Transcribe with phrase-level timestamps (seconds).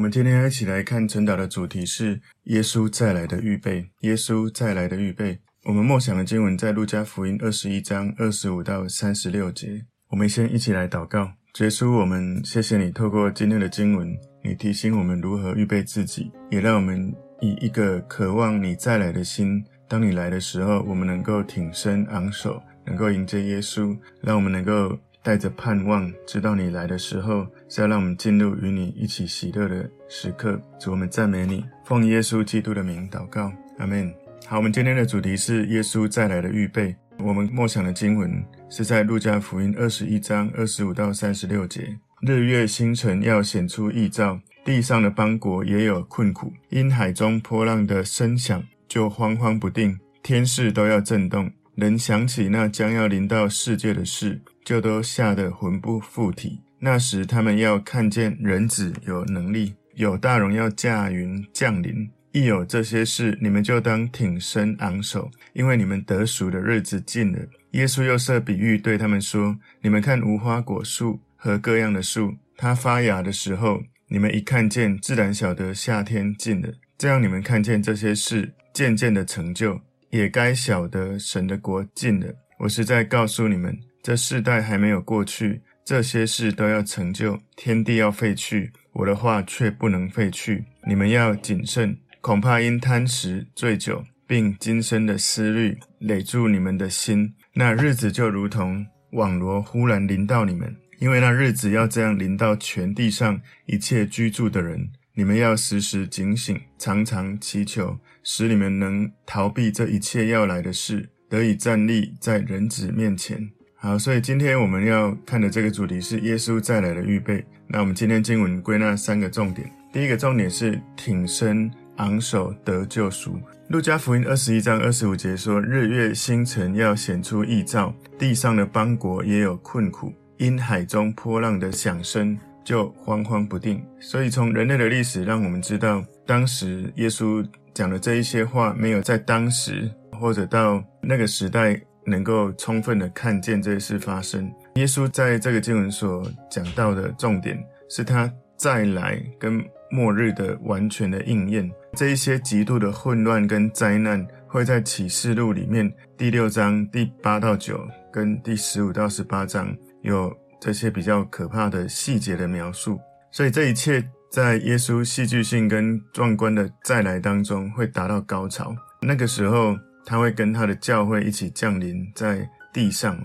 [0.00, 3.86] 我们今天一起来看晨祷的主题是耶稣再来的预备。
[4.00, 5.38] 耶稣再来的预备。
[5.64, 9.84] 我们默想的经文在路加福音二十一章二十五到三十六节。
[10.08, 11.32] 我们先一起来祷告。
[11.58, 30.60] 耶稣，我们谢谢你透过今天的经文，你提醒我们如何预备自己，也让我们以一个渴望你再来的心，当你来的时候，我们能够挺身昂首，能够迎接耶稣，让我们能够带着盼望，知道你来的时候是要让我们进入与你一起喜乐的时刻。
[30.78, 34.12] 主，我们赞美你，奉耶稣基督的名祷告，阿门。
[34.46, 36.94] 好，我们今天的主题是耶稣再来的预备。
[37.20, 41.96] 我们默想的经文是在路加福音二十一章二十五到三十六节。
[42.22, 51.50] 日月星辰要显出异兆，地上的邦国也有困苦，因海中波浪的声响就慌慌不定，天势都要震动。
[51.76, 56.60] 人想起那将要临到世界的事，就都吓得魂不附体。
[56.82, 62.10] 那时他们要看见人子有能力，有大荣耀驾云降临。
[62.32, 67.38] 一有这些事，你们就当挺身昂首，因为你们得赎的日子近了。
[67.72, 76.68] 耶稣又设比喻对他们说：“你们看无花果树和各样的树，它发芽的时候，你们一看见，自然晓得夏天近了。
[76.96, 82.26] 这样你们看见这些事渐渐的成就，也该晓得神的国近了。
[82.60, 87.40] 我实在告诉你们，这世代还没有过去，这些事都要成就。
[87.56, 90.64] 天地要废去，我的话却不能废去。
[90.86, 100.76] 你们要谨慎。”恐怕因贪食、醉酒，并今生的思虑累住你们的心，那日子就如同网罗忽然临到你们。
[100.98, 104.90] 因为那日子要这样临到全地上一切居住的人。
[105.14, 113.50] 你们要时时警醒，常常祈求，使你们能逃避这一切要来的事，得以站立在人子面前。
[113.82, 117.44] 好，所以今天我们要看的这个主题是耶稣再来的预备。
[117.66, 121.70] 那我们今天经文归纳三个重点，第一个重点是挺身。
[121.96, 123.38] 昂首得救赎。
[123.68, 144.50] 路加福音二十一章二十五节说：“日月星辰要显出异兆，地上的邦国也有困苦，因海中波浪的响声就慌慌不定。”所以，从人类的历史让我们知道，当时耶稣讲的这一些话，没有在当时或者到那个时代能够充分的看见这些事发生。
[144.74, 147.58] 耶稣在这个经文所讲到的重点，
[147.88, 151.70] 是他再来跟末日的完全的应验。
[151.94, 163.00] 这一些极度的混乱跟灾难，会在启示录里面第六章第八到九跟第十五到十八章有这些比较可怕的细节的描述。
[163.32, 168.72] 所以这一切在耶稣戏剧性跟壮观的再来当中会达到高潮。
[169.00, 173.18] 那个时候，他会跟他的教会一起降临在地上。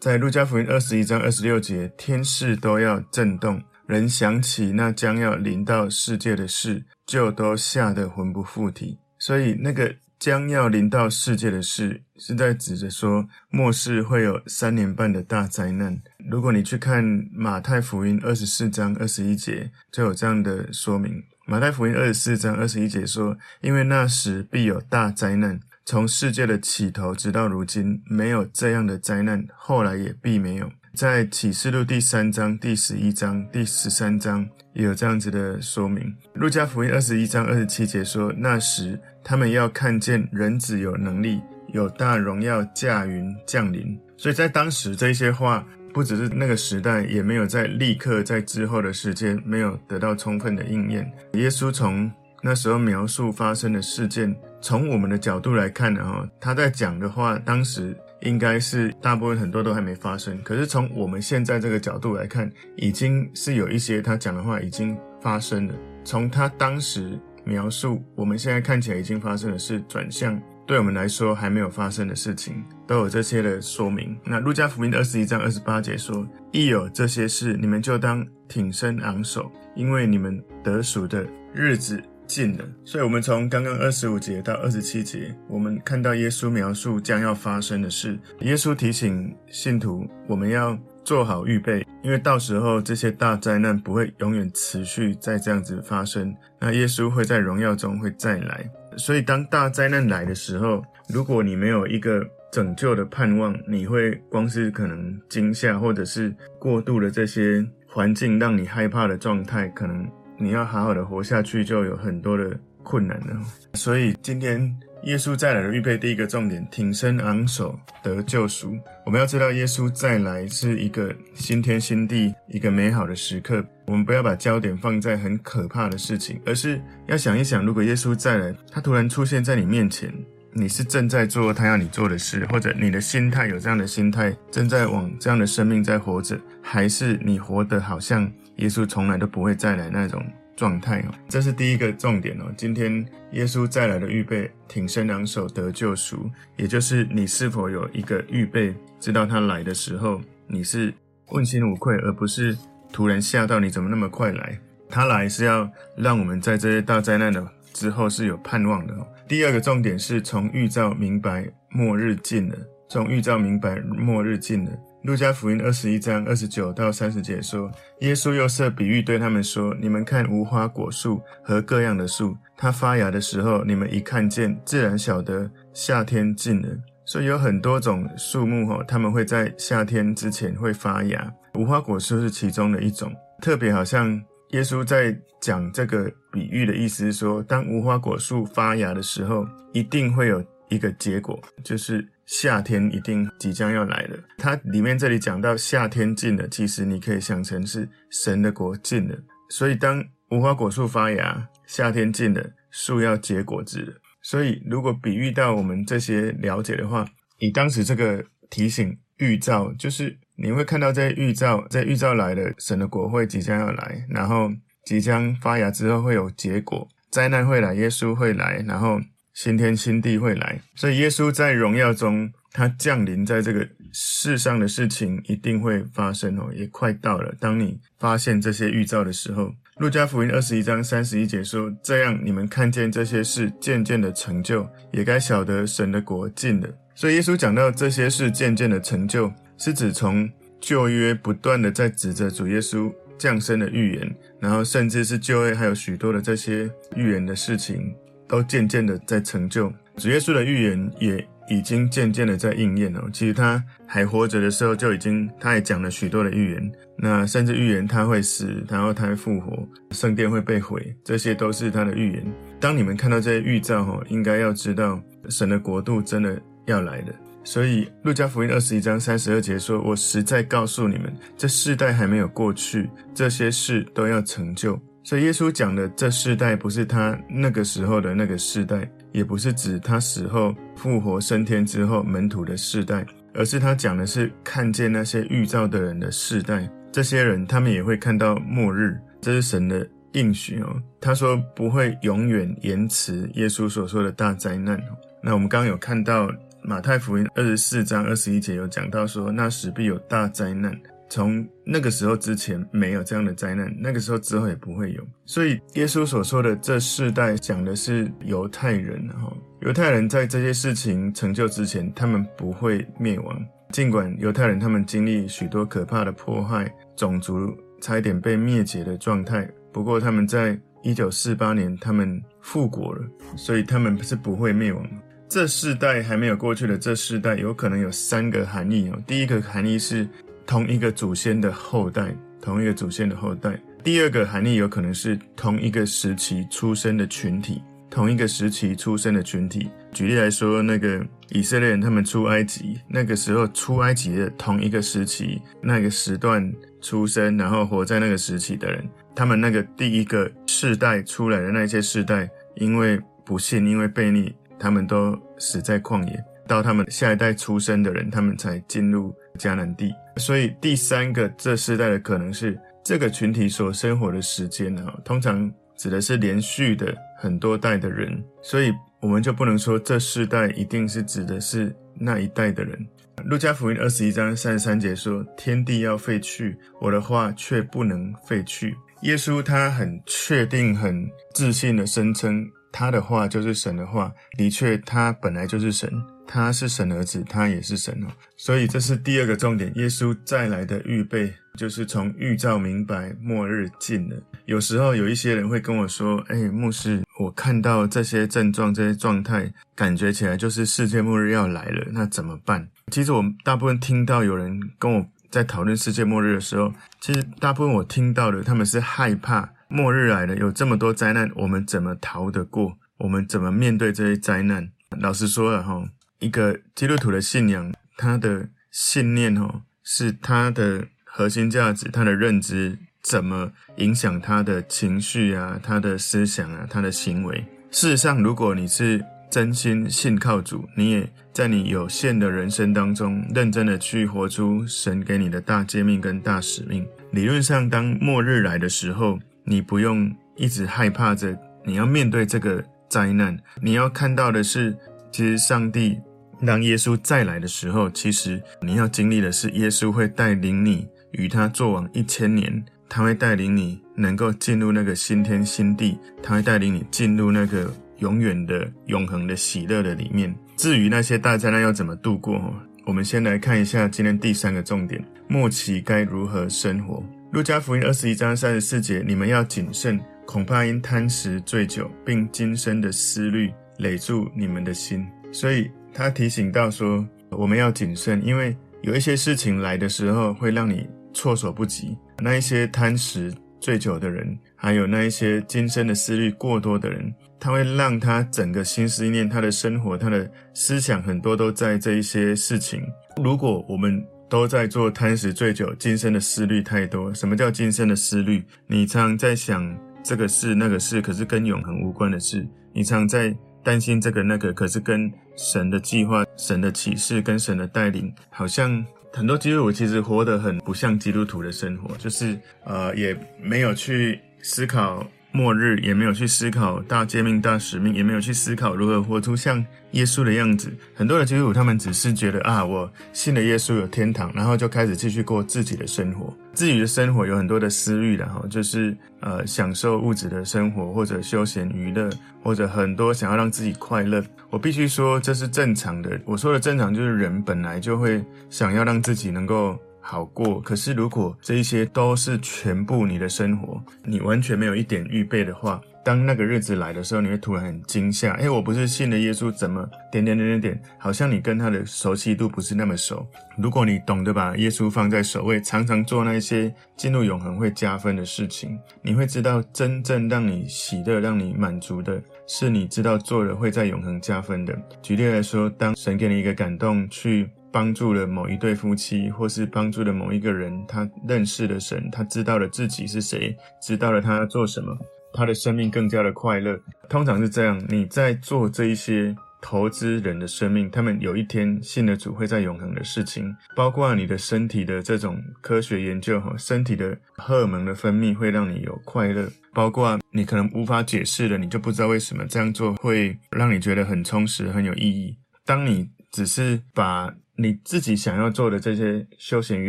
[0.00, 3.62] 在路加福音二十一章二十六节，天势都要震动。
[3.86, 8.98] 人想起那将要临到世界的事，就都吓得魂不附体。
[9.18, 16.00] 所以，那个将要临到世界的事，是在指着说末世会有三年半的大灾难。
[16.30, 21.22] 如果你去看马太福音二十四章二十一节，就有这样的说明。
[21.46, 36.14] 马太福音二十四章二十一节说：“因为那时必有大灾难，从世界的起头直到如今，没有这样的灾难，后来也必没有。”在启示录第三章、第十一章、第十三章也有这样子的说明。
[36.34, 51.10] 路加福音二十一章二十七节说：“那时他们要看见人子有能力，有大荣耀驾云降临。”所以在当时这些话，不只是那个时代，也没有在立刻在之后的时间没有得到充分的应验。
[51.32, 57.96] 耶稣从那时候描述发生的事件，从我们的角度来看呢，哈，他在讲的话，当时。
[58.24, 65.74] 应该是大部分很多都还没发生，可是从我们现在这个角度来看，已经是有一些他讲的话已经发生了。
[66.04, 74.16] 从他当时描述，我们现在看起来已经发生的事，转向对我们来说还没有发生的事情，都有这些的说明。
[74.24, 76.24] 那路加福音二十一章二十八节说
[76.54, 82.00] ：“一有这些事，你们就当挺身昂首，因为你们得赎的日子。”
[82.32, 88.18] 近了，所以，我们从刚刚二十五节到二十七节，我们看到耶稣描述将要发生的事。
[88.40, 96.34] 耶稣提醒信徒，我们要做好预备，因为到时候这些大灾难不会永远持续再这样子发生。
[96.58, 110.08] 那耶稣会在荣耀中会再来，所以当大灾难来的时候，如果你没有一个拯救的盼望，你会光是可能惊吓，或者是过度的这些环境让你害怕的状态，可能。
[110.42, 113.40] 你要好好的活下去，就有很多的困难了。
[113.74, 118.76] 所以今天耶稣再来的预备，第一个重点，挺身昂首得救赎。
[119.06, 123.64] 我们要知道，耶稣再来是一个新天新地，一个美好的时刻。
[123.86, 130.12] 我们不要把焦点放在很可怕的事情，而是要想一想，如果耶稣再来，他突然出现在你面前，
[130.52, 140.24] 你是正在做他要你做的事，或者你的心态有这样的心态，正在往这样的生命在活着，还是你活得好像耶稣从来都不会再来那种？
[140.54, 142.44] 状态哦，这是第一个重点哦。
[142.56, 150.92] 今天耶稣再来的预备，挺身昂首得救赎，也就是你是否有一个预备，知道他来的时候，你是
[151.30, 152.56] 问心无愧，而不是
[152.92, 154.60] 突然吓到你怎么那么快来？
[154.90, 159.06] 他来是要让我们在这些大灾难的之后是有盼望的哦。
[159.26, 162.56] 第二个重点是从预兆明白末日近了，
[162.90, 164.70] 从预兆明白末日近了。
[165.02, 167.68] 路加福音二十一章二十九到三十节说，
[168.02, 176.68] 耶稣又设比喻对他们说：“你们看无花果树和各样的树，它发芽的时候，你们一看见，自然晓得夏天近了。
[177.04, 181.34] 所以有很多种树木哈，他们会在夏天之前会发芽。
[181.54, 183.12] 无花果树是其中的一种。
[183.40, 194.18] 特别好像耶稣在讲这个比喻的意思是说，当无花果树发芽的时候，一定会有一个结果，就是。”夏天一定即将要来了。
[194.38, 199.16] 它里面这里讲到夏天近了，其实你可以想成是神的国近了。
[199.50, 203.92] 所以当无花果树发芽，夏天近了，树要结果子了。
[204.22, 207.06] 所以如果比喻到我们这些了解的话，
[207.40, 214.50] 你当时这个提醒预兆，就是你会看到这预兆，这预兆来了，神的国会即将要来，然后
[214.86, 219.00] 即将发芽之后会有结果，灾难会来，耶稣会来，然后。
[219.34, 227.34] 新天新地会来，所以耶稣在荣耀中，他降临在这个世上的事情一定会发生哦，也快到了。
[227.40, 240.30] 当你发现这些预兆的时候，路加福音二十一章三十一节说：“这样你们看见这些事渐渐的成就，也该晓得神的国近了。”所以耶稣讲到这些事渐渐的成就，是指从
[240.60, 247.94] 旧约不断的在指着主耶稣降生的预言，然后甚至是旧约还有许多的这些预言的事情。
[248.32, 253.06] 都渐渐的在成就，主耶稣的预言也已经渐渐的在应验了。
[253.12, 256.72] 其实他还活着的时候就已经，他也讲了许多的预言。
[256.96, 262.24] 那甚至预言他会死，然后他会复活，圣殿会被毁，这些都是他的预言。
[262.58, 264.98] 当你们看到这些预兆，哈，应该要知道
[265.28, 267.08] 神的国度真的要来了。
[267.44, 283.04] 所以路加福音二十一章三十二节说：“我实在告诉你们，这世代还没有过去，这些事都要成就。”所以耶稣讲的这世代不是他那个时候的那个世代，也不是指他死后复活升天之后门徒的世代，
[283.34, 286.68] 而是他讲的是看见那些预兆的人的世代。
[286.92, 290.80] 这些人他们也会看到末日，这是神的应许哦。
[291.00, 294.80] 他说不会永远延迟耶稣所说的大灾难。
[295.22, 296.30] 那我们刚刚有看到
[296.62, 300.78] 马太福音二十四章二十一节有讲到说，那时必有大灾难。
[301.12, 305.06] 从那个时候之前没有这样的灾难，那个时候之后也不会有。
[305.26, 309.30] 所以耶稣所说的这世代讲的是犹太人哈，
[309.60, 313.38] 犹太人在这些事情成就之前，他们不会灭亡。
[313.72, 323.02] 尽管犹太人他们经历许多可怕的迫害，种族差一点被灭绝的状态，不过他们在一九四八年他们复国了，
[323.36, 324.82] 所以他们是不会灭亡。
[325.28, 328.98] 这世代还没有过去的这世代，有可能有三个含义哦。
[329.06, 330.08] 第一个含义是。
[330.46, 333.58] 同一个祖先的后代，同一个祖先的后代。
[333.84, 339.68] 第二个含义有可能是同一个时期出生的群体，同一个时期出生的群体。
[339.92, 356.24] 举例来说，那个以色列人他们出埃及，那个时候出埃及的同一个时期，那个时段出生，然后活在那个时期的人，他们那个第一个世代出来的那些世代，因为不信，因为悖逆，他们都死在旷野。
[356.46, 359.92] 到他们下一代出生的人，他们才进入迦南地。
[360.16, 372.86] 所以第三个这世代的可能是这个群体所生活的时间呢，通常指的是连续的很多代的人，所以我们就不能说这世代一定是指的是那一代的人。
[373.24, 385.90] 路加福音二十一章三十三节说：“天地要废去，我的话却不能废去。”耶稣他很确定、很自信的声称，他的话就是神的话，的确他本来就是神。
[386.32, 388.06] 他是神儿子，他也是神哦，
[388.38, 389.70] 所以这是第二个重点。
[389.76, 394.16] 耶稣再来的预备，就是从预兆明白末日近了。
[394.46, 412.78] 有时候有一些人会跟我说：“哎，牧师，我看到这些症状、这些状态，感觉起来就是世界末日要来了，那怎么办？”其实我大部分听到有人跟我在讨论世界末日的时候，其实大部分我听到的，他们是害怕末日来了，有这么多灾难，我们怎么逃得过？
[412.96, 414.70] 我们怎么面对这些灾难？
[414.98, 415.82] 老实说了哈，
[416.22, 427.44] 一个基督徒的信仰，他的信念哦，是他的核心价值，他的认知怎么影响他的情绪啊，他的思想啊，他的行为。
[427.72, 436.86] 事实上，如果你是真心信靠主，你也在你有限的人生当中，认真的去活出神给你的大诫命跟大使命。
[437.10, 443.36] 理论上，当末日来的时候，你不用一直害怕着你要面对这个灾难。
[443.60, 444.76] 你要看到的是，
[445.10, 445.98] 其实上帝
[446.46, 460.34] 当耶稣再来的时候，其实你要经历的是，耶稣会带领你与他作王一千年，他会带领你能够进入那个新天新地，他会带领你进入那个永远的永恒的喜乐的里面。
[460.56, 467.02] 至于那些大灾难要怎么度过，我们先来看一下今天第三个重点：末期该如何生活。
[467.32, 475.06] 路加福音二十一章三十四节，你们要谨慎，恐怕因贪食醉酒，并今生的思虑累住你们的心。
[475.32, 481.96] 所以他提醒到说，我们要谨慎，因为有一些事情来的时候会让你措手不及。
[482.20, 492.82] 那一些贪食醉酒的人，还有那一些今生的思虑过多的人，他会让他整个心思念、他的生活、他的思想很多都在这一些事情。
[493.22, 497.12] 如果我们都在做贪食醉酒，今生的思虑太多。
[497.12, 498.42] 什么叫今生的思虑？
[498.66, 502.46] 你常在想这个事那个事，可是跟永恒无关的事。
[502.72, 515.06] 你常在担心这个那个，可是跟神的计划、神的启示、跟神的带领，好像很多机会，我其实活得很不像基督徒的生活，就是呃，也没有去思考。
[515.32, 520.70] 末日也没有去思考大诫命、大使命，也没有去思考如何活出像耶稣的样子。
[520.94, 526.32] 很多的基督徒他们只是觉得啊，我信了耶稣有天堂，然后就开始继续过自己的生活。
[526.52, 532.10] 自己的生活有很多的私欲的哈，就是呃享受物质的生活，或者休闲娱乐，
[532.42, 534.22] 或者很多想要让自己快乐。
[534.50, 536.20] 我必须说这是正常的。
[536.26, 539.80] 我说的正常就是人本来就会想要让自己能够。
[540.04, 548.34] 好过，可是如果这一些都是全部你的生活，你完全没有一点预备的话，当那个日子来的时候，你会突然很惊吓。
[548.34, 553.24] 诶，我不是信了耶稣，怎么点点点点点，好像你跟他的熟悉度不是那么熟。
[553.56, 564.76] 如果你懂得把耶稣放在首位，常常做那些进入永恒会加分的事情，你会知道真正让你喜乐、让你满足的，是你知道做了会在永恒加分的。
[565.00, 567.48] 举例来说，当神给你一个感动去。
[567.72, 574.96] 帮助了某一对夫妻，或是帮助了某一个人，他认识了神，他知道了自己是谁，知道了他要做什么，
[575.32, 576.78] 他的生命更加的快乐。
[577.08, 595.38] 通常是这样，你在做这一些投资人的生命，他们有一天信了主会在永恒的事情，包括你的身体的这种科学研究，哈，身体的荷尔蒙的分泌会让你有快乐，包括你可能无法解释的，你就不知道为什么这样做会让你觉得很充实、很有意义。
[595.64, 599.88] 当你只是把你自己想要做的这些休闲娱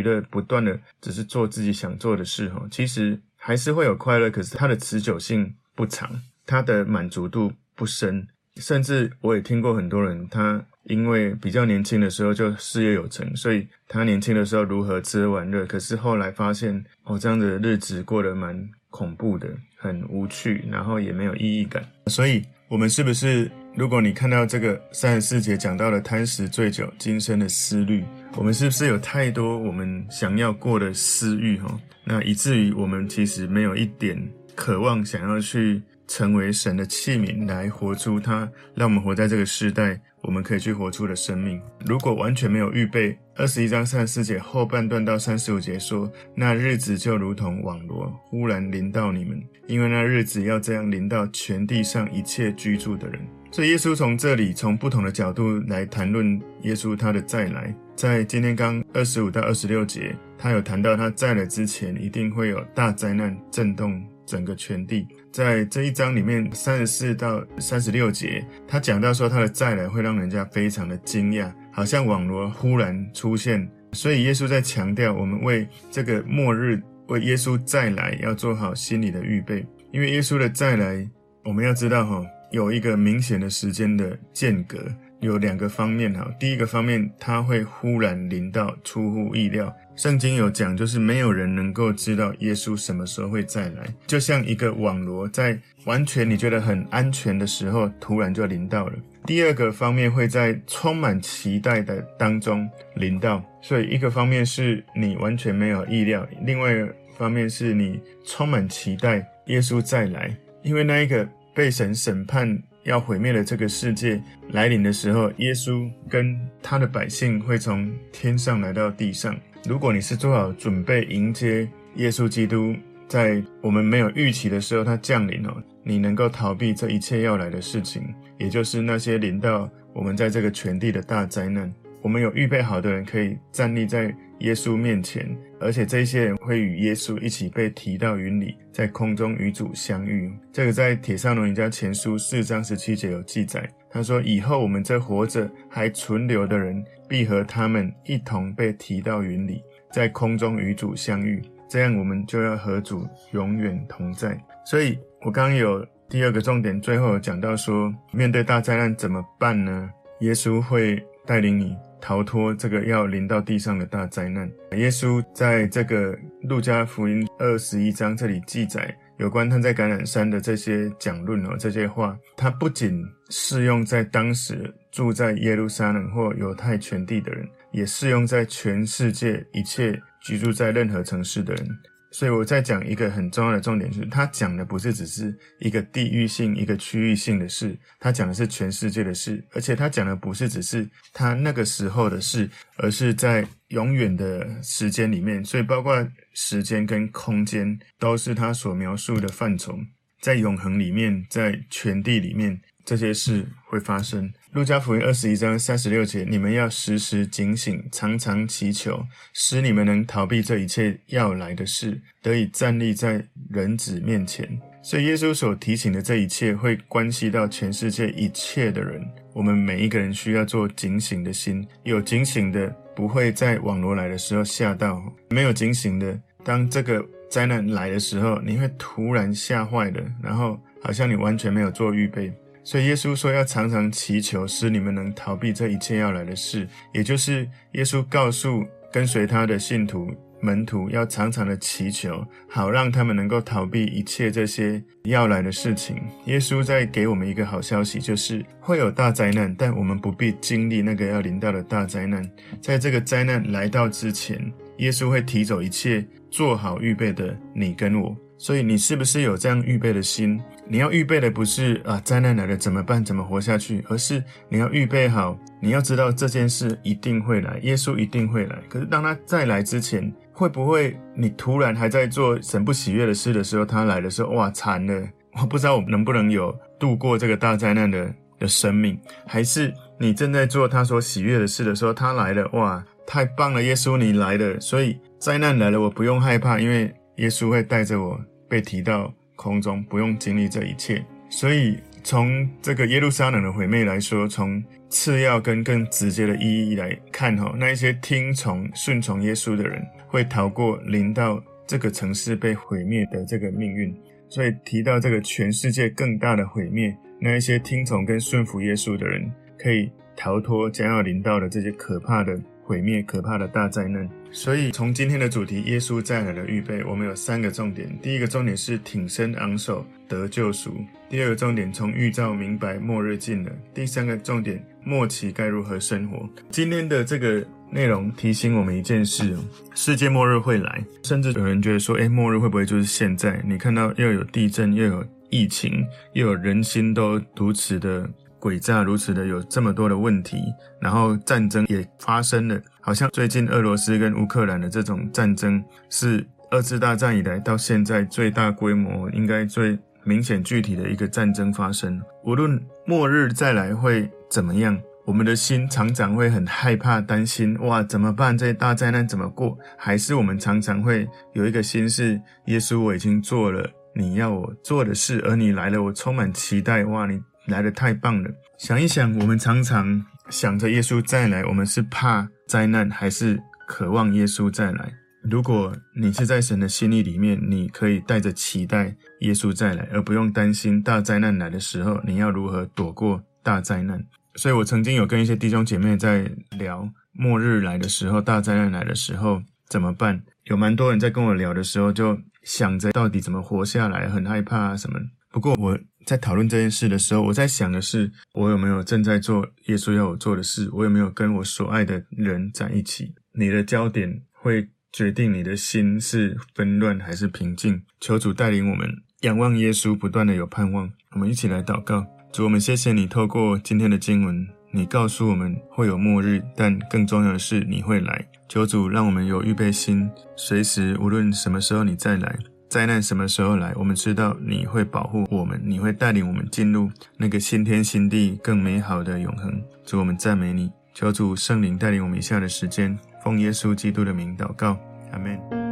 [0.00, 8.28] 乐，不断的只是做自己想做的事，哈，其实还是会有快乐，可是它的持久性不长，它的满足度不深，
[8.58, 23.50] 甚至我也听过很多人，他因为比较年轻的时候就事业有成，所以他年轻的时候如何吃喝玩乐，可是后来发现哦，这样的日子过得蛮恐怖的，很无趣，然后也没有意义感，所以我们是不是？
[23.76, 28.04] 如果你看到这个三十四节讲到了贪食醉酒、今生的思虑，
[28.36, 31.76] 我们是不是有太多我们想要过的私欲哈？
[32.04, 34.16] 那以至于我们其实没有一点
[34.54, 41.60] 渴望想要去成为神的器皿，来活出他，让我们活在这个时代，我们可以去活出的生命。
[41.84, 53.20] 如果完全没有预备，二十一章三十四节后半段到三十五节说，那日子就如同网罗，忽然临到你们，因为那日子要这样临到全地上一切居住的人。
[53.54, 65.06] 所以耶稣从这里从不同的角度来谈论耶稣他的再来，在今天刚二十五到二十六节，他有谈到他再来之前一定会有大灾难震动整个全地。
[65.30, 73.70] 在这一章里面三十四到三十六节，他讲到说他的再来会让人家非常的惊讶，好像网罗忽然出现。
[73.92, 81.08] 所以耶稣在强调我们为这个末日为耶稣再来要做好心理的预备，因为耶稣的再来
[81.44, 82.20] 我们要知道哈。
[82.54, 84.78] 有一个明显的时间的间隔，
[85.18, 86.24] 有两个方面哈。
[86.38, 89.74] 第一个方面，它会忽然临到，出乎意料。
[89.96, 98.92] 圣经有讲，就是没有人能够知道耶稣什么时候会再来，就像一个网罗在完全你觉得很安全的时候，突然就临到了。
[99.26, 106.86] 第二个方面会在充满期待的当中临到，所以一个方面是你完全没有意料，另外一
[107.18, 110.32] 方面是你充满期待耶稣再来，
[110.62, 111.28] 因为那一个。
[111.54, 114.20] 被神审判要毁灭的这个世界
[114.50, 119.34] 来临的时候，耶稣跟他的百姓会从天上来到地上。
[119.66, 122.74] 如果你是做好准备迎接耶稣基督，
[123.08, 128.02] 在我们没有预期的时候他降临哦，你能够逃避这一切要来的事情，
[128.36, 131.72] 也就是那些临到我们在这个全地的大灾难。
[132.02, 135.26] 我们有预备好的人可以站立在耶稣面前，
[135.58, 140.30] 而且这些人会与耶稣一起被提到云里，在空中与主相遇。
[140.52, 143.66] 这个在铁上罗尼迦前书四章十七节有记载。
[143.90, 151.40] 他说：“以后我们这活着还存留的人，必和他们一同被提到云里，在空中与主相遇。
[151.68, 159.88] 这样，我们就要和主永远同在。”所以，我刚刚有第二个重点，最后有讲到说，面对大灾难怎么办呢？
[160.20, 161.74] 耶稣会带领你。
[162.04, 164.46] 逃脱这个要临到地上的大灾难。
[164.72, 181.66] 耶稣在这个路加福音二十一章这里记载有关他在橄榄山的这些讲论哦，这些话，他不仅适用在当时住在耶路撒冷或犹太全地的人，也适用在全世界一切居住在任何城市的人。
[182.14, 195.44] 所以我再讲一个很重要的重点，就是他讲的不是只是一个地域性、一个区域性的事，他讲的是全世界的事，而且他讲的不是只是他那个时候的事，而是在永远的时间里面。
[195.44, 199.76] 所以包括时间跟空间都是他所描述的范畴，
[200.20, 204.32] 在永恒里面，在全地里面，这些事会发生。
[204.52, 214.48] 路加福音二十一章三十六节，你们要时时警醒，常常祈求，使你们能逃避这一切要来的事，得以站立在人子面前。
[214.82, 219.02] 所以耶稣所提醒的这一切，会关系到全世界一切的人。
[219.32, 225.00] 我们每一个人需要做警醒的心，有警醒的，不会在网络来的时候吓到；
[225.30, 232.30] 没有警醒的，当这个灾难来的时候，你会突然吓坏了，然后好像你完全没有做预备。
[232.64, 236.66] 所以耶稣说要常常祈求，使你们能逃避这一切要来的事。
[236.92, 246.02] 也就是耶稣告诉跟随他的信徒门徒，要常常的祈求，好让他们能够逃避一切这些要来的事情。
[246.24, 252.28] 耶稣在给我们一个好消息，就是会有大灾难，但我们不必经历那个要临到的大灾难。
[252.62, 254.40] 在这个灾难来到之前，
[254.78, 258.16] 耶稣会提走一切做好预备的你跟我。
[258.36, 260.38] 所以你是不是有这样预备的心？
[260.66, 263.04] 你要预备的不是啊，灾难来了怎么办？
[263.04, 263.84] 怎么活下去？
[263.88, 268.58] 而是你要预备好，你要知道这件事一定会来，耶稣一定会来。
[268.68, 275.08] 可是当他再来之前，会不会你突然还在做神不喜悦的事的时候，他来的时候，哇，惨了！
[275.40, 283.62] 我不知道我能不能有度过这个大灾难的的生命，还是你正在做他所喜悦的事的时候，他来了，哇，太棒了！
[283.62, 289.12] 耶稣你来了，所以灾难来了，我不用害怕，因为耶稣会带着我被提到。
[289.36, 303.94] 空中不用经历这一切，所以从这个耶路撒冷的毁灭来说，从次要跟更直接的意义来看，哈，那一些听从顺从耶稣的人会逃过临到这个城市被毁灭的这个命运。
[304.28, 312.36] 所以提到这个全世界更大的毁灭，那一些听从跟顺服耶稣的人可以逃脱将要临到的这些可怕的。
[312.64, 317.86] 毁灭可怕的大灾难，所以从今天的主题“耶稣再来的预备”，我们有三个重点。
[318.00, 320.70] 第一个重点是挺身昂首得救赎；
[321.10, 326.26] 第二个重点从预兆明白末日近了；第三个重点末期该如何生活。
[326.50, 329.36] 今天的这个内容提醒我们一件事：
[329.74, 338.08] 世界末日会来，甚至有人觉得说：“诶，末日会不会就是现在？”你看到又有地震，又有疫情，又有人心都如此的。
[338.44, 340.36] 诡诈如此的有这么多的问题，
[340.78, 351.98] 然后战争也发生了，好像最近俄罗斯跟乌克兰的这种战争是二次大战以来到现在最大规模、应该最明显具体的一个战争发生。
[352.22, 358.36] 无论末日再来会怎么样，我们的心常常会很害怕、担心，哇，怎么办？
[358.36, 359.56] 这大灾难怎么过？
[359.78, 367.22] 还是我们常常会有一个心是：耶稣，我已经做了你要我做的事，而你来了，我充满期待，哇，你。
[367.46, 368.30] 来得太棒了！
[368.58, 374.92] 想一想，我们常常想着耶稣再来，我们是怕灾难，还是渴望耶稣再来？
[375.22, 384.02] 如果你是在神的心意里面，你可以带着期待耶稣再来，而不用担心大灾难来的时候，你要如何躲过大灾难。
[384.36, 390.22] 所以我曾经有跟一些弟兄姐妹在聊，末日来的时候，大灾难来的时候怎么办？
[390.44, 394.98] 有蛮多人在跟我聊的时候，就想着到底怎么活下来，很害怕啊什么。
[395.34, 395.76] 不过我。
[396.06, 400.68] 在讨论这件事的时候，我在想的是，我有没有正在做耶稣要我做的事？
[400.70, 403.14] 我有没有跟我所爱的人在一起？
[403.32, 407.82] 你的焦点会决定你的心是纷乱还是平静。
[408.02, 408.86] 求主带领我们
[409.22, 410.92] 仰望耶稣，不断的有盼望。
[411.12, 412.06] 我们一起来祷告。
[412.30, 418.28] 主，我们谢谢你透过今天的经文，你告诉我们会有末日，但更重要的是你会来。
[418.46, 429.62] 求主让我们有预备心，随时无论什么时候你再来，灾难什么时候来，我们知道你会保护我们，你会带领我们进入那个新天新地更美好的永恒。
[429.84, 430.70] 主，我们赞美你。
[430.92, 434.78] 求主圣灵带领我们以下的时间，奉耶稣基督的名祷告，
[435.10, 435.63] 阿门。